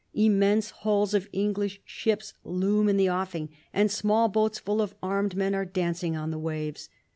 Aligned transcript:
Immense 0.15 0.71
hulls 0.79 1.13
of 1.13 1.29
English 1.31 1.79
ships 1.85 2.33
loom 2.43 2.89
in 2.89 2.97
the 2.97 3.07
offing, 3.07 3.49
and 3.71 3.91
small 3.91 4.29
boats 4.29 4.57
full 4.57 4.81
of 4.81 4.95
armed 5.03 5.35
men 5.35 5.53
are 5.53 5.63
dancing 5.63 6.15
on 6.15 6.31
the 6.31 6.39
waves. 6.39 6.89